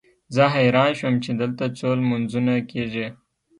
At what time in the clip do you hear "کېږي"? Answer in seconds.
2.71-3.07